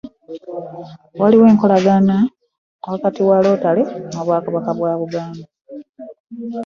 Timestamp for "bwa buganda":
4.77-5.45